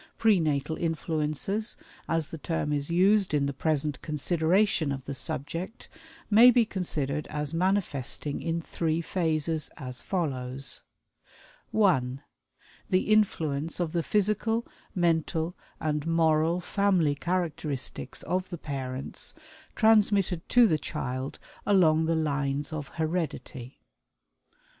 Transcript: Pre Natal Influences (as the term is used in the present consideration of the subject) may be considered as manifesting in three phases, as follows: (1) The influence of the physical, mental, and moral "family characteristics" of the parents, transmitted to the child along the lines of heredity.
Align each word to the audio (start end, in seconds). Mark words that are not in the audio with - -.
Pre 0.17 0.39
Natal 0.39 0.77
Influences 0.77 1.77
(as 2.09 2.29
the 2.31 2.39
term 2.39 2.73
is 2.73 2.89
used 2.89 3.35
in 3.35 3.45
the 3.45 3.53
present 3.53 4.01
consideration 4.01 4.91
of 4.91 5.05
the 5.05 5.13
subject) 5.13 5.87
may 6.27 6.49
be 6.49 6.65
considered 6.65 7.27
as 7.27 7.53
manifesting 7.53 8.41
in 8.41 8.63
three 8.63 8.99
phases, 8.99 9.69
as 9.77 10.01
follows: 10.01 10.81
(1) 11.69 12.19
The 12.89 13.11
influence 13.11 13.79
of 13.79 13.91
the 13.91 14.01
physical, 14.01 14.65
mental, 14.95 15.55
and 15.79 16.07
moral 16.07 16.59
"family 16.61 17.13
characteristics" 17.13 18.23
of 18.23 18.49
the 18.49 18.57
parents, 18.57 19.35
transmitted 19.75 20.49
to 20.49 20.65
the 20.65 20.79
child 20.79 21.37
along 21.63 22.05
the 22.05 22.15
lines 22.15 22.73
of 22.73 22.87
heredity. 22.97 23.77